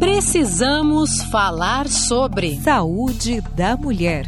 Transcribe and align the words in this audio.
Precisamos 0.00 1.22
falar 1.24 1.86
sobre 1.86 2.58
saúde 2.62 3.42
da 3.54 3.76
mulher. 3.76 4.24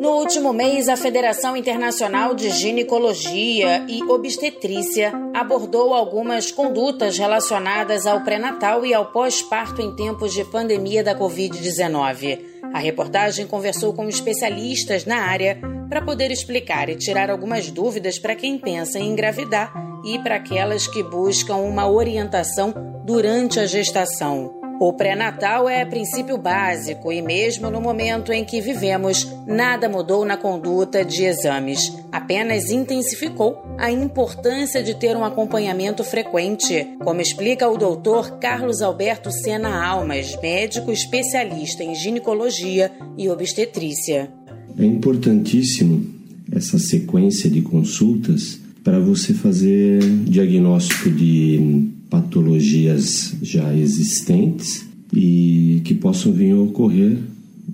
No 0.00 0.10
último 0.10 0.52
mês, 0.52 0.88
a 0.88 0.96
Federação 0.96 1.56
Internacional 1.56 2.36
de 2.36 2.50
Ginecologia 2.50 3.84
e 3.88 4.00
Obstetrícia 4.04 5.12
abordou 5.34 5.92
algumas 5.92 6.52
condutas 6.52 7.18
relacionadas 7.18 8.06
ao 8.06 8.20
pré-natal 8.20 8.86
e 8.86 8.94
ao 8.94 9.06
pós-parto 9.06 9.82
em 9.82 9.96
tempos 9.96 10.32
de 10.32 10.44
pandemia 10.44 11.02
da 11.02 11.18
Covid-19. 11.18 12.38
A 12.72 12.78
reportagem 12.78 13.44
conversou 13.44 13.92
com 13.92 14.08
especialistas 14.08 15.04
na 15.04 15.16
área 15.16 15.60
para 15.88 16.00
poder 16.00 16.30
explicar 16.30 16.88
e 16.88 16.94
tirar 16.94 17.28
algumas 17.28 17.72
dúvidas 17.72 18.20
para 18.20 18.36
quem 18.36 18.56
pensa 18.56 19.00
em 19.00 19.10
engravidar 19.10 19.72
e 20.04 20.16
para 20.20 20.36
aquelas 20.36 20.86
que 20.86 21.02
buscam 21.02 21.56
uma 21.56 21.90
orientação 21.90 22.95
durante 23.06 23.60
a 23.60 23.66
gestação. 23.66 24.52
O 24.80 24.92
pré-natal 24.92 25.68
é 25.68 25.86
princípio 25.86 26.36
básico 26.36 27.10
e, 27.10 27.22
mesmo 27.22 27.70
no 27.70 27.80
momento 27.80 28.30
em 28.32 28.44
que 28.44 28.60
vivemos, 28.60 29.26
nada 29.46 29.88
mudou 29.88 30.24
na 30.24 30.36
conduta 30.36 31.02
de 31.02 31.24
exames. 31.24 31.90
Apenas 32.12 32.68
intensificou 32.70 33.62
a 33.78 33.90
importância 33.90 34.82
de 34.82 34.94
ter 34.94 35.16
um 35.16 35.24
acompanhamento 35.24 36.04
frequente, 36.04 36.86
como 37.02 37.22
explica 37.22 37.68
o 37.68 37.78
doutor 37.78 38.38
Carlos 38.38 38.82
Alberto 38.82 39.30
Sena 39.30 39.82
Almas, 39.82 40.36
médico 40.42 40.90
especialista 40.90 41.82
em 41.82 41.94
ginecologia 41.94 42.90
e 43.16 43.30
obstetrícia. 43.30 44.30
É 44.76 44.84
importantíssimo 44.84 46.04
essa 46.52 46.78
sequência 46.78 47.48
de 47.48 47.62
consultas 47.62 48.58
para 48.84 48.98
você 48.98 49.32
fazer 49.32 50.00
diagnóstico 50.26 51.10
de 51.10 51.95
patologias 52.08 53.34
já 53.42 53.74
existentes 53.74 54.86
e 55.12 55.80
que 55.84 55.94
possam 55.94 56.32
vir 56.32 56.52
a 56.52 56.56
ocorrer 56.56 57.18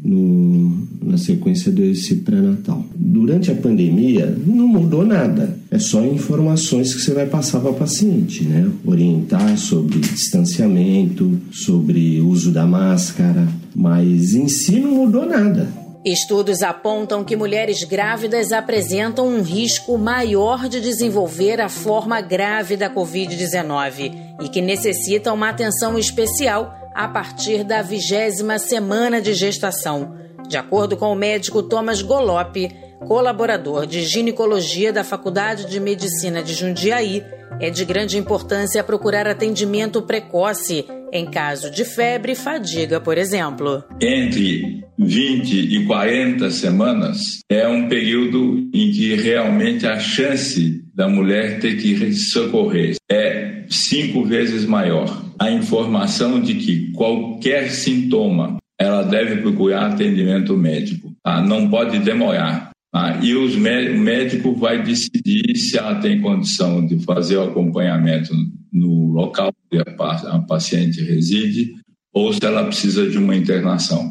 no, 0.04 0.86
na 1.02 1.16
sequência 1.16 1.70
desse 1.70 2.16
pré-natal. 2.16 2.84
Durante 2.94 3.50
a 3.50 3.54
pandemia, 3.54 4.36
não 4.46 4.66
mudou 4.66 5.06
nada. 5.06 5.56
É 5.70 5.78
só 5.78 6.04
informações 6.04 6.94
que 6.94 7.00
você 7.00 7.12
vai 7.12 7.26
passar 7.26 7.60
para 7.60 7.70
o 7.70 7.74
paciente, 7.74 8.44
né? 8.44 8.68
Orientar 8.84 9.56
sobre 9.58 9.98
distanciamento, 9.98 11.38
sobre 11.50 12.20
uso 12.20 12.50
da 12.50 12.66
máscara, 12.66 13.46
mas 13.74 14.34
em 14.34 14.48
si 14.48 14.80
não 14.80 14.92
mudou 14.92 15.26
nada. 15.26 15.81
Estudos 16.04 16.62
apontam 16.62 17.22
que 17.22 17.36
mulheres 17.36 17.84
grávidas 17.84 18.50
apresentam 18.50 19.28
um 19.28 19.40
risco 19.40 19.96
maior 19.96 20.68
de 20.68 20.80
desenvolver 20.80 21.60
a 21.60 21.68
forma 21.68 22.20
grave 22.20 22.76
da 22.76 22.90
Covid-19 22.90 24.34
e 24.42 24.48
que 24.48 24.60
necessitam 24.60 25.34
uma 25.34 25.50
atenção 25.50 25.96
especial 25.96 26.76
a 26.92 27.06
partir 27.06 27.62
da 27.62 27.82
vigésima 27.82 28.58
semana 28.58 29.20
de 29.20 29.32
gestação. 29.32 30.16
De 30.48 30.56
acordo 30.56 30.96
com 30.96 31.12
o 31.12 31.14
médico 31.14 31.62
Thomas 31.62 32.02
Golope, 32.02 32.74
colaborador 33.06 33.86
de 33.86 34.02
ginecologia 34.02 34.92
da 34.92 35.04
Faculdade 35.04 35.66
de 35.66 35.78
Medicina 35.78 36.42
de 36.42 36.52
Jundiaí, 36.52 37.24
é 37.60 37.70
de 37.70 37.84
grande 37.84 38.18
importância 38.18 38.82
procurar 38.82 39.28
atendimento 39.28 40.02
precoce 40.02 40.84
em 41.12 41.26
caso 41.26 41.70
de 41.70 41.84
febre 41.84 42.32
e 42.32 42.36
fadiga, 42.36 43.00
por 43.00 43.18
exemplo. 43.18 43.84
Entre 44.00 44.82
20 44.98 45.52
e 45.52 45.84
40 45.84 46.50
semanas 46.50 47.18
é 47.50 47.68
um 47.68 47.88
período 47.88 48.68
em 48.72 48.90
que 48.90 49.14
realmente 49.14 49.86
a 49.86 49.98
chance 50.00 50.82
da 50.94 51.08
mulher 51.08 51.60
ter 51.60 51.76
que 51.76 52.12
socorrer 52.14 52.96
é 53.10 53.64
cinco 53.68 54.24
vezes 54.24 54.64
maior. 54.64 55.22
A 55.38 55.50
informação 55.50 56.40
de 56.40 56.54
que 56.54 56.92
qualquer 56.92 57.70
sintoma 57.70 58.56
ela 58.78 59.02
deve 59.02 59.36
procurar 59.36 59.86
atendimento 59.86 60.56
médico. 60.56 61.14
Tá? 61.22 61.40
Não 61.40 61.68
pode 61.68 61.98
demorar. 61.98 62.70
Ah, 62.94 63.18
e 63.22 63.34
os, 63.34 63.54
o 63.54 63.58
médico 63.58 64.54
vai 64.54 64.82
decidir 64.82 65.56
se 65.56 65.78
ela 65.78 65.94
tem 65.94 66.20
condição 66.20 66.84
de 66.84 66.98
fazer 67.04 67.38
o 67.38 67.44
acompanhamento 67.44 68.34
no 68.72 69.12
local 69.12 69.52
onde 69.72 69.82
a, 69.82 70.36
a 70.36 70.38
paciente 70.40 71.02
reside 71.02 71.72
ou 72.12 72.32
se 72.32 72.44
ela 72.44 72.64
precisa 72.64 73.08
de 73.08 73.18
uma 73.18 73.36
internação. 73.36 74.10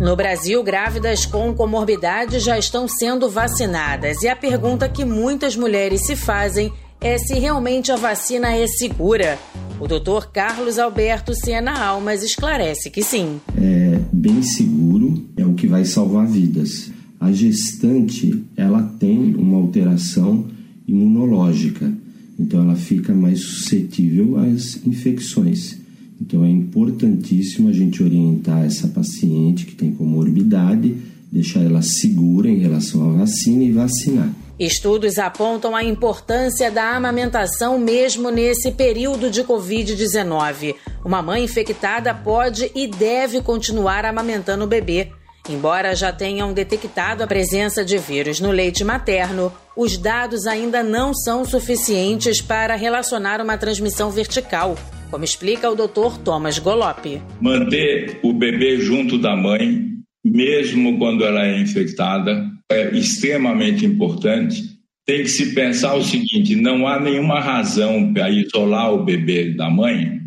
No 0.00 0.16
Brasil, 0.16 0.62
grávidas 0.62 1.26
com 1.26 1.52
comorbidades 1.52 2.42
já 2.42 2.58
estão 2.58 2.88
sendo 2.88 3.28
vacinadas. 3.28 4.22
E 4.22 4.28
a 4.28 4.34
pergunta 4.34 4.88
que 4.88 5.04
muitas 5.04 5.54
mulheres 5.56 6.06
se 6.06 6.16
fazem 6.16 6.72
é 7.00 7.18
se 7.18 7.34
realmente 7.38 7.92
a 7.92 7.96
vacina 7.96 8.54
é 8.54 8.66
segura. 8.66 9.38
O 9.78 9.86
doutor 9.86 10.32
Carlos 10.32 10.78
Alberto 10.78 11.34
Sena 11.34 11.78
Almas 11.82 12.22
esclarece 12.22 12.90
que 12.90 13.02
sim. 13.02 13.40
É 13.56 13.98
bem 14.10 14.42
seguro, 14.42 15.28
é 15.36 15.44
o 15.44 15.54
que 15.54 15.66
vai 15.66 15.84
salvar 15.84 16.26
vidas. 16.26 16.90
A 17.18 17.30
gestante, 17.30 18.42
ela 18.56 18.82
tem 18.98 19.34
uma 19.34 19.58
alteração 19.58 20.46
imunológica, 20.90 21.92
então 22.38 22.62
ela 22.62 22.76
fica 22.76 23.14
mais 23.14 23.40
suscetível 23.40 24.38
às 24.38 24.84
infecções. 24.86 25.78
Então 26.20 26.44
é 26.44 26.50
importantíssimo 26.50 27.68
a 27.68 27.72
gente 27.72 28.02
orientar 28.02 28.64
essa 28.64 28.88
paciente 28.88 29.64
que 29.64 29.74
tem 29.74 29.92
comorbidade, 29.92 30.94
deixar 31.30 31.62
ela 31.62 31.80
segura 31.80 32.48
em 32.48 32.58
relação 32.58 33.10
à 33.10 33.18
vacina 33.18 33.62
e 33.62 33.72
vacinar. 33.72 34.30
Estudos 34.58 35.18
apontam 35.18 35.74
a 35.74 35.82
importância 35.82 36.70
da 36.70 36.94
amamentação 36.94 37.78
mesmo 37.78 38.30
nesse 38.30 38.70
período 38.72 39.30
de 39.30 39.42
Covid-19. 39.42 40.74
Uma 41.02 41.22
mãe 41.22 41.42
infectada 41.42 42.12
pode 42.12 42.70
e 42.74 42.86
deve 42.86 43.40
continuar 43.40 44.04
amamentando 44.04 44.64
o 44.64 44.68
bebê. 44.68 45.08
Embora 45.48 45.96
já 45.96 46.12
tenham 46.12 46.52
detectado 46.52 47.24
a 47.24 47.26
presença 47.26 47.82
de 47.82 47.96
vírus 47.96 48.38
no 48.38 48.50
leite 48.50 48.84
materno, 48.84 49.50
os 49.80 49.96
dados 49.96 50.46
ainda 50.46 50.82
não 50.82 51.14
são 51.14 51.42
suficientes 51.42 52.42
para 52.42 52.76
relacionar 52.76 53.40
uma 53.40 53.56
transmissão 53.56 54.10
vertical, 54.10 54.76
como 55.10 55.24
explica 55.24 55.70
o 55.70 55.74
Dr. 55.74 56.18
Thomas 56.22 56.58
Golope. 56.58 57.22
Manter 57.40 58.20
o 58.22 58.30
bebê 58.34 58.76
junto 58.76 59.16
da 59.16 59.34
mãe, 59.34 59.88
mesmo 60.22 60.98
quando 60.98 61.24
ela 61.24 61.46
é 61.46 61.58
infectada, 61.58 62.46
é 62.70 62.94
extremamente 62.94 63.86
importante. 63.86 64.64
Tem 65.06 65.22
que 65.22 65.30
se 65.30 65.54
pensar 65.54 65.94
o 65.94 66.04
seguinte: 66.04 66.54
não 66.56 66.86
há 66.86 67.00
nenhuma 67.00 67.40
razão 67.40 68.12
para 68.12 68.28
isolar 68.28 68.92
o 68.92 69.02
bebê 69.02 69.54
da 69.54 69.70
mãe, 69.70 70.20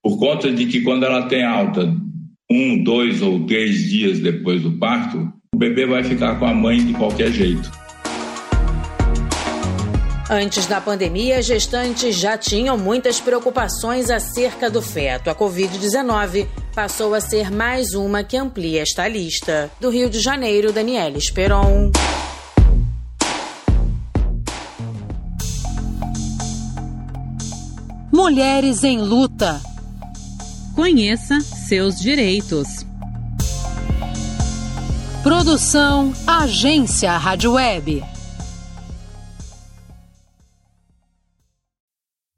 por 0.00 0.16
conta 0.16 0.48
de 0.52 0.66
que 0.66 0.80
quando 0.82 1.04
ela 1.04 1.26
tem 1.26 1.42
alta, 1.42 1.92
um, 2.48 2.84
dois 2.84 3.20
ou 3.20 3.44
três 3.46 3.90
dias 3.90 4.20
depois 4.20 4.62
do 4.62 4.78
parto, 4.78 5.28
o 5.52 5.58
bebê 5.58 5.86
vai 5.86 6.04
ficar 6.04 6.38
com 6.38 6.46
a 6.46 6.54
mãe 6.54 6.86
de 6.86 6.92
qualquer 6.92 7.32
jeito. 7.32 7.81
Antes 10.30 10.66
da 10.66 10.80
pandemia, 10.80 11.42
gestantes 11.42 12.16
já 12.16 12.38
tinham 12.38 12.78
muitas 12.78 13.20
preocupações 13.20 14.08
acerca 14.08 14.70
do 14.70 14.80
feto. 14.80 15.28
A 15.28 15.34
Covid-19 15.34 16.46
passou 16.74 17.14
a 17.14 17.20
ser 17.20 17.50
mais 17.50 17.94
uma 17.94 18.22
que 18.22 18.36
amplia 18.36 18.82
esta 18.82 19.06
lista. 19.08 19.70
Do 19.80 19.90
Rio 19.90 20.08
de 20.08 20.20
Janeiro, 20.20 20.72
Daniela 20.72 21.18
Esperon. 21.18 21.90
Mulheres 28.12 28.84
em 28.84 28.98
Luta. 28.98 29.60
Conheça 30.74 31.40
seus 31.40 31.98
direitos. 31.98 32.86
Produção 35.22 36.12
Agência 36.26 37.16
Rádio 37.16 37.52
Web. 37.52 38.11